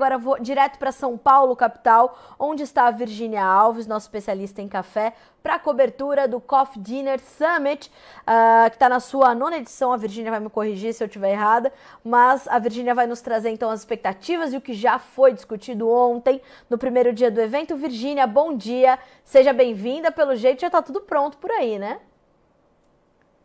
[0.00, 4.66] Agora vou direto para São Paulo, capital, onde está a Virgínia Alves, nossa especialista em
[4.66, 7.92] café, para a cobertura do Coffee Dinner Summit,
[8.22, 9.92] uh, que está na sua nona edição.
[9.92, 11.70] A Virgínia vai me corrigir se eu estiver errada,
[12.02, 15.86] mas a Virgínia vai nos trazer então as expectativas e o que já foi discutido
[15.90, 16.40] ontem,
[16.70, 17.76] no primeiro dia do evento.
[17.76, 20.10] Virgínia, bom dia, seja bem-vinda.
[20.10, 22.00] Pelo jeito já está tudo pronto por aí, né?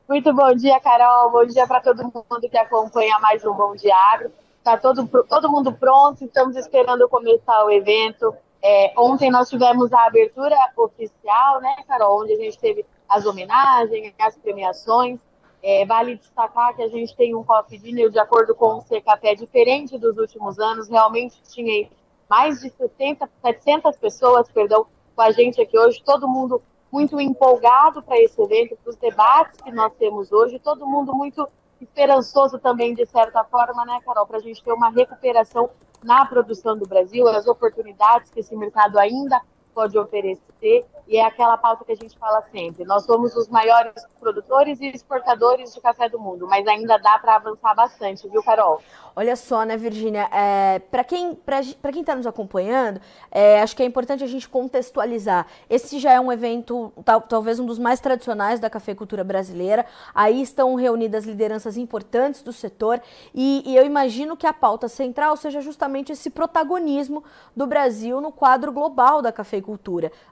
[0.08, 1.31] Muito bom dia, Carol.
[1.31, 3.73] Bom dia para todo mundo que acompanha mais um Bom
[4.13, 4.31] Agro.
[4.66, 8.34] Está todo, todo mundo pronto, estamos esperando começar o evento.
[8.64, 14.12] É, ontem nós tivemos a abertura oficial, né, Carol, onde a gente teve as homenagens,
[14.20, 15.20] as premiações.
[15.62, 19.36] É, vale destacar que a gente tem um coffee dinner de acordo com o Café
[19.36, 20.90] diferente dos últimos anos.
[20.90, 21.88] Realmente tinha
[22.27, 26.02] mais de 60, 700 pessoas, perdão, com a gente aqui hoje.
[26.04, 26.60] Todo mundo
[26.91, 31.48] muito empolgado para esse evento, para os debates que nós temos hoje, todo mundo muito
[31.81, 35.70] esperançoso também, de certa forma, né, Carol, para a gente ter uma recuperação
[36.04, 39.41] na produção do Brasil, as oportunidades que esse mercado ainda
[39.76, 42.85] pode oferecer, e é aquela pauta que a gente fala sempre.
[42.85, 47.35] Nós somos os maiores produtores e exportadores de café do mundo, mas ainda dá para
[47.35, 48.82] avançar bastante, viu, Carol?
[49.15, 50.27] Olha só, né, Virgínia?
[50.32, 52.99] É, para quem para quem está nos acompanhando,
[53.32, 55.45] é, acho que é importante a gente contextualizar.
[55.70, 59.85] Esse já é um evento, tal, talvez um dos mais tradicionais da cafeicultura brasileira.
[60.13, 63.01] Aí estão reunidas lideranças importantes do setor
[63.34, 67.23] e, e eu imagino que a pauta central seja justamente esse protagonismo
[67.56, 69.65] do Brasil no quadro global da cafeicultura,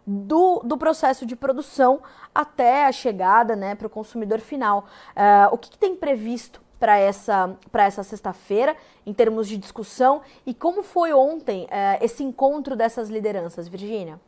[0.06, 2.02] do, do processo de produção
[2.34, 4.86] até a chegada, né, para o consumidor final.
[5.16, 8.76] Uh, o que, que tem previsto para essa, essa sexta-feira,
[9.06, 10.22] em termos de discussão?
[10.46, 14.20] E como foi ontem uh, esse encontro dessas lideranças, Virgínia?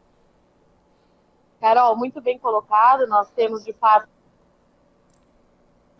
[1.59, 3.07] Carol, muito bem colocado.
[3.07, 4.07] Nós temos, de fato,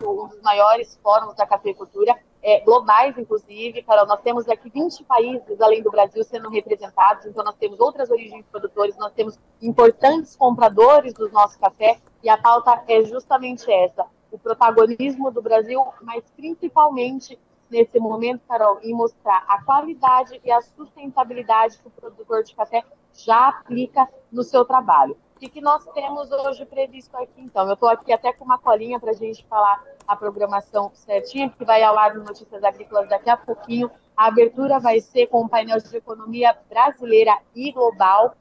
[0.01, 3.81] um dos maiores fóruns da cafeicultura, é, globais, inclusive.
[3.81, 7.25] Carol, nós temos aqui 20 países, além do Brasil, sendo representados.
[7.25, 11.97] Então, nós temos outras origens produtores, nós temos importantes compradores do nosso café.
[12.21, 17.39] E a pauta é justamente essa o protagonismo do Brasil, mas principalmente
[17.69, 22.83] nesse momento, Carol, em mostrar a qualidade e a sustentabilidade que o produtor de café
[23.13, 25.17] já aplica no seu trabalho.
[25.35, 27.67] O que, que nós temos hoje previsto aqui, então?
[27.67, 31.65] Eu estou aqui até com uma colinha para a gente falar a programação certinha, que
[31.65, 33.91] vai ao ar no Notícias Agrícolas daqui a pouquinho.
[34.15, 38.33] A abertura vai ser com o painel de economia brasileira e global,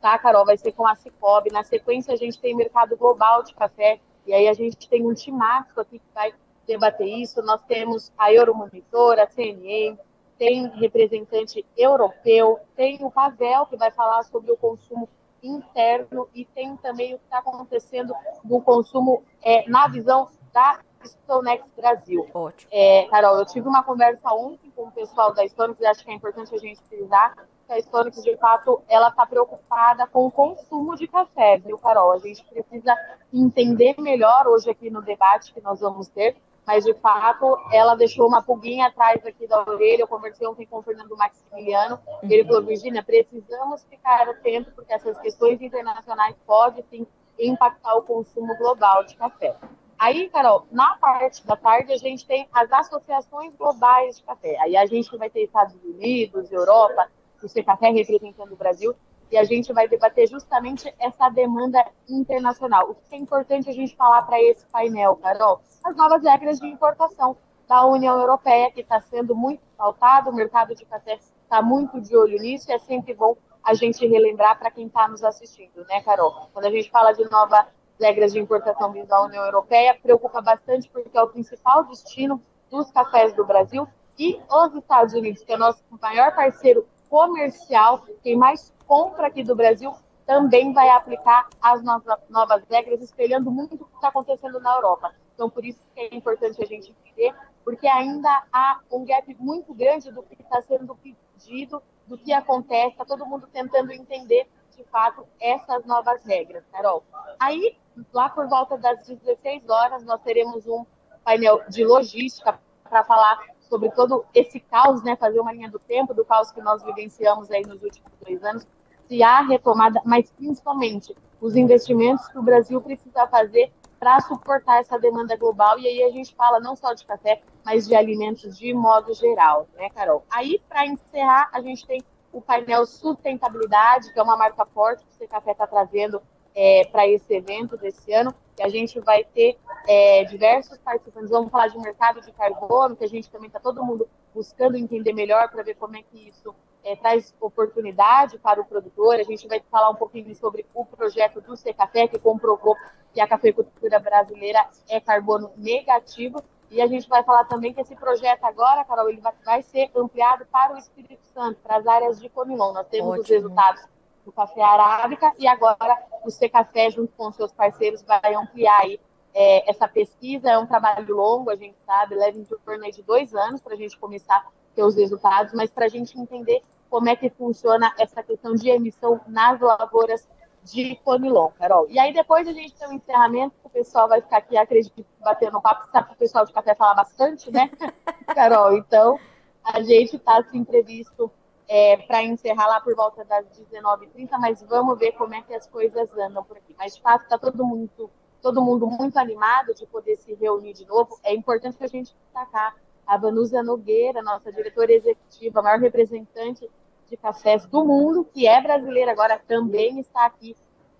[0.00, 0.46] tá, Carol?
[0.46, 1.50] Vai ser com a Cicobi.
[1.50, 5.14] Na sequência, a gente tem mercado global de café, e aí a gente tem um
[5.14, 6.32] timático aqui que vai
[6.68, 7.42] debater isso.
[7.42, 9.98] Nós temos a Euromonitor, a CNN,
[10.38, 15.08] tem representante europeu, tem o Pavel, que vai falar sobre o consumo
[15.42, 21.64] interno, e tem também o que está acontecendo no consumo é, na visão da Stonex
[21.76, 22.28] Brasil.
[22.34, 22.70] Ótimo.
[22.72, 26.10] É, Carol, eu tive uma conversa ontem com o pessoal da Stonex e acho que
[26.10, 27.34] é importante a gente frisar
[27.66, 32.12] que a Stonex, de fato, ela está preocupada com o consumo de café, viu, Carol?
[32.12, 32.94] A gente precisa
[33.32, 36.36] entender melhor hoje aqui no debate que nós vamos ter,
[36.68, 40.02] mas de fato ela deixou uma pulguinha atrás aqui da orelha.
[40.02, 44.92] Eu conversei ontem com o Fernando Maximiliano, e ele falou: Virginia, precisamos ficar atentos, porque
[44.92, 47.06] essas questões internacionais podem sim
[47.38, 49.56] impactar o consumo global de café.
[49.98, 54.58] Aí, Carol, na parte da tarde a gente tem as associações globais de café.
[54.60, 57.10] Aí a gente vai ter Estados Unidos, Europa,
[57.42, 58.94] o Secafé representando o Brasil,
[59.30, 62.90] e a gente vai debater justamente essa demanda internacional.
[62.90, 65.60] O que é importante a gente falar para esse painel, Carol?
[65.84, 67.36] As novas regras de importação
[67.68, 72.16] da União Europeia, que está sendo muito pautado, o mercado de café está muito de
[72.16, 76.00] olho nisso, e é sempre bom a gente relembrar para quem está nos assistindo, né,
[76.02, 76.48] Carol?
[76.52, 77.66] Quando a gente fala de novas
[78.00, 82.40] regras de importação da União Europeia, preocupa bastante porque é o principal destino
[82.70, 83.86] dos cafés do Brasil
[84.18, 89.44] e os Estados Unidos, que é o nosso maior parceiro comercial, quem mais compra aqui
[89.44, 89.94] do Brasil,
[90.26, 95.14] também vai aplicar as novas regras, espelhando muito o que está acontecendo na Europa.
[95.34, 99.72] Então, por isso que é importante a gente entender, porque ainda há um gap muito
[99.72, 104.82] grande do que está sendo pedido, do que acontece, está todo mundo tentando entender, de
[104.84, 107.04] fato, essas novas regras, Carol.
[107.38, 107.76] Aí,
[108.12, 110.84] lá por volta das 16 horas, nós teremos um
[111.22, 112.58] painel de logística
[112.88, 113.38] para falar
[113.68, 117.50] sobre todo esse caos, né, fazer uma linha do tempo do caos que nós vivenciamos
[117.50, 118.66] aí nos últimos dois anos,
[119.08, 124.98] se há retomada, mas principalmente os investimentos que o Brasil precisa fazer para suportar essa
[124.98, 125.78] demanda global.
[125.78, 129.66] E aí a gente fala não só de café, mas de alimentos de modo geral,
[129.76, 130.24] né, Carol?
[130.30, 132.02] Aí, para encerrar, a gente tem
[132.32, 136.22] o painel Sustentabilidade, que é uma marca forte que o Café está trazendo
[136.54, 138.34] é, para esse evento desse ano.
[138.58, 139.56] E a gente vai ter
[139.86, 141.30] é, diversos participantes.
[141.30, 145.12] Vamos falar de mercado de carbono, que a gente também está todo mundo buscando entender
[145.12, 146.54] melhor para ver como é que isso
[146.88, 149.16] é, traz oportunidade para o produtor.
[149.16, 152.74] A gente vai falar um pouquinho sobre o projeto do C Café, que comprovou
[153.12, 156.42] que a cafeicultura brasileira é carbono negativo.
[156.70, 160.46] E a gente vai falar também que esse projeto agora, Carol, ele vai, ser ampliado
[160.46, 162.72] para o Espírito Santo, para as áreas de Conilon.
[162.72, 163.22] Nós temos Ótimo.
[163.22, 163.84] os resultados
[164.24, 169.00] do café arábica e agora o C Café, junto com seus parceiros, vai ampliar aí
[169.34, 170.50] é, essa pesquisa.
[170.50, 173.76] É um trabalho longo, a gente sabe, leva em torno de dois anos para a
[173.76, 177.92] gente começar a ter os resultados, mas para a gente entender como é que funciona
[177.98, 180.28] essa questão de emissão nas lavouras
[180.64, 181.86] de Conilon, Carol.
[181.88, 185.60] E aí depois a gente tem um encerramento, o pessoal vai ficar aqui, acredito, batendo
[185.60, 187.70] papo, sabe que o pessoal de café fala bastante, né,
[188.34, 188.76] Carol?
[188.76, 189.18] Então,
[189.64, 191.30] a gente está assim previsto
[191.68, 195.66] é, para encerrar lá por volta das 19h30, mas vamos ver como é que as
[195.66, 196.74] coisas andam por aqui.
[196.78, 200.86] Mas de fato está todo mundo, todo mundo muito animado de poder se reunir de
[200.86, 201.18] novo.
[201.22, 202.74] É importante que a gente destacar
[203.06, 206.68] a Vanusa Nogueira, nossa diretora executiva, maior representante
[207.08, 210.56] de cafés do mundo, que é brasileira agora, também está aqui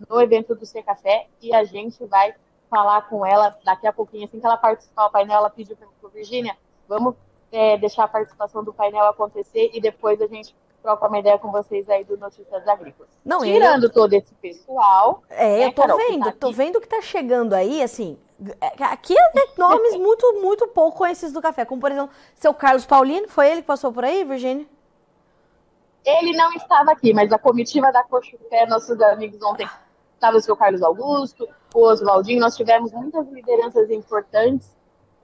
[0.08, 2.34] no evento do C Café e a gente vai
[2.70, 5.88] falar com ela daqui a pouquinho, assim que ela participar do painel, ela pediu para
[6.10, 6.56] Virgínia,
[6.88, 7.14] vamos
[7.50, 11.50] é, deixar a participação do painel acontecer e depois a gente troca uma ideia com
[11.50, 13.11] vocês aí do Notícias Agrícolas.
[13.25, 13.93] Não, Tirando eu...
[13.93, 15.22] todo esse pessoal.
[15.28, 18.19] É, né, eu tô Carol, vendo, tá tô vendo que tá chegando aí, assim,
[18.61, 22.87] é, aqui é nomes muito, muito pouco conhecidos do café, como por exemplo, seu Carlos
[22.87, 24.66] Paulino, foi ele que passou por aí, Virgínia?
[26.08, 29.69] Ele não estava aqui, mas a comitiva da Cochupé, nossos amigos ontem,
[30.14, 34.75] estava o seu Carlos Augusto, o Oswaldinho, nós tivemos muitas lideranças importantes,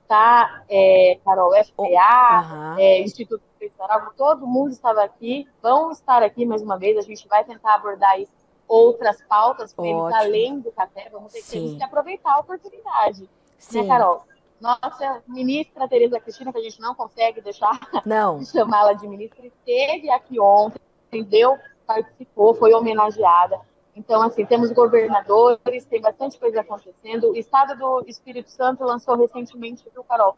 [0.06, 0.62] tá?
[0.68, 6.78] É, Carol FPA, é, Instituto Federal, todo mundo estava aqui, vão estar aqui mais uma
[6.78, 8.28] vez, a gente vai tentar abordar aí
[8.68, 13.28] outras pautas com eles, além do café, vamos ter que, que aproveitar a oportunidade, né,
[13.58, 13.82] Sim.
[13.82, 14.22] né, Carol?
[14.60, 18.38] Nossa ministra Tereza Cristina, que a gente não consegue deixar não.
[18.40, 21.58] de chamá-la de ministra, esteve aqui ontem, entendeu?
[21.86, 23.60] Participou, foi homenageada.
[23.96, 27.30] Então, assim, temos governadores, tem bastante coisa acontecendo.
[27.30, 30.36] O Estado do Espírito Santo lançou recentemente, viu, Carol?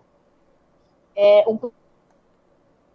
[1.15, 1.59] É, um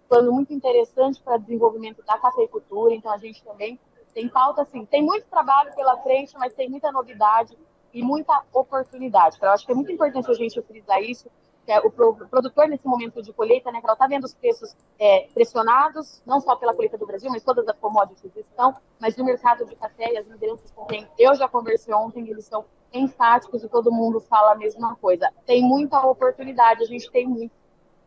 [0.07, 2.93] plano muito interessante para desenvolvimento da cafeicultura.
[2.93, 3.79] Então, a gente também
[4.13, 7.57] tem pauta, assim, tem muito trabalho pela frente, mas tem muita novidade
[7.93, 9.37] e muita oportunidade.
[9.41, 11.29] Eu acho que é muito importante a gente frisar isso,
[11.65, 15.27] que é o produtor nesse momento de colheita, né, ela está vendo os preços é,
[15.33, 19.65] pressionados, não só pela colheita do Brasil, mas todas as commodities estão, mas no mercado
[19.65, 23.69] de café e as lideranças com quem eu já conversei ontem, eles são enfáticos e
[23.69, 25.31] todo mundo fala a mesma coisa.
[25.45, 27.53] Tem muita oportunidade, a gente tem muito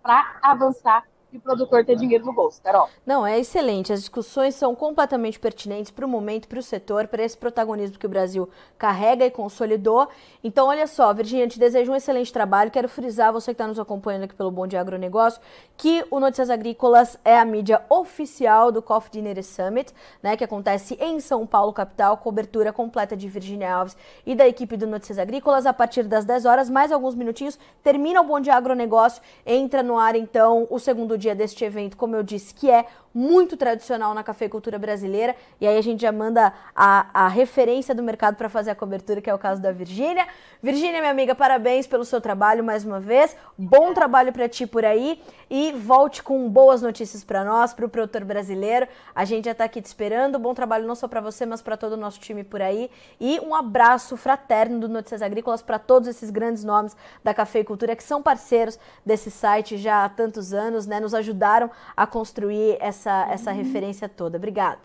[0.03, 1.05] para avançar
[1.35, 2.89] e o produtor ter dinheiro no bolso, Carol.
[3.05, 3.93] Não, é excelente.
[3.93, 8.07] As discussões são completamente pertinentes para o momento, para o setor, para esse protagonismo que
[8.07, 8.49] o Brasil
[8.79, 10.09] carrega e consolidou.
[10.45, 12.71] Então, olha só, Virginia, te desejo um excelente trabalho.
[12.71, 15.41] Quero frisar, você que está nos acompanhando aqui pelo Bom Dia Agronegócio,
[15.77, 19.93] que o Notícias Agrícolas é a mídia oficial do Coffee Dinner Summit,
[20.23, 24.77] né, que acontece em São Paulo, capital, cobertura completa de Virginia Alves e da equipe
[24.77, 28.55] do Notícias Agrícolas a partir das 10 horas, mais alguns minutinhos, termina o Bom Dia
[28.55, 32.71] Agronegócio, entra no ar então o segundo dia dia deste evento, como eu disse, que
[32.71, 35.37] é muito tradicional na cafeicultura brasileira.
[35.61, 39.21] E aí a gente já manda a, a referência do mercado para fazer a cobertura,
[39.21, 40.26] que é o caso da Virgínia.
[40.61, 43.37] Virgínia, minha amiga, parabéns pelo seu trabalho mais uma vez.
[43.56, 47.88] Bom trabalho para ti por aí e volte com boas notícias para nós, para o
[47.88, 48.88] produtor brasileiro.
[49.14, 50.38] A gente já está aqui te esperando.
[50.38, 52.90] Bom trabalho não só para você, mas para todo o nosso time por aí.
[53.21, 58.02] E um abraço fraterno do Notícias Agrícolas para todos esses grandes nomes da cafeicultura que
[58.02, 58.76] são parceiros
[59.07, 60.99] desse site já há tantos anos, né?
[60.99, 63.56] Nos ajudaram a construir essa essa, uhum.
[63.56, 64.37] referência toda.
[64.37, 64.80] Obrigada.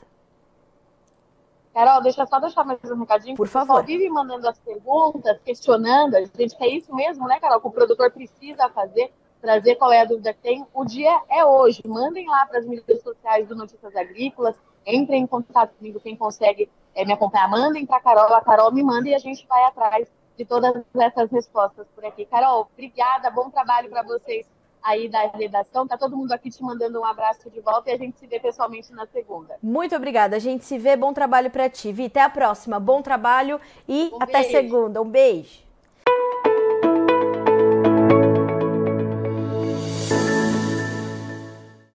[1.74, 3.36] Carol, deixa eu só deixar mais um recadinho.
[3.36, 3.77] Por favor.
[3.77, 6.15] Só vive mandando as perguntas, questionando.
[6.15, 7.62] A gente quer isso mesmo, né, Carol?
[7.62, 10.65] Que o produtor precisa fazer, trazer qual é a dúvida que tem.
[10.74, 11.81] O dia é hoje.
[11.86, 14.55] Mandem lá para as mídias sociais do Notícias Agrícolas.
[14.86, 17.50] Entrem em contato comigo, quem consegue é, me acompanhar.
[17.50, 20.07] Mandem para a Carol, a Carol me manda e a gente vai atrás
[20.38, 22.25] de todas essas respostas por aqui.
[22.25, 24.48] Carol, obrigada, bom trabalho para vocês
[24.83, 25.88] aí da redação.
[25.88, 28.39] Tá todo mundo aqui te mandando um abraço de volta e a gente se vê
[28.39, 29.57] pessoalmente na segunda.
[29.62, 30.36] Muito obrigada.
[30.36, 30.95] A gente se vê.
[30.95, 31.91] Bom trabalho para ti.
[31.91, 32.79] Vi, até a próxima.
[32.79, 34.51] Bom trabalho e um até beijo.
[34.51, 35.01] segunda.
[35.01, 35.68] Um beijo.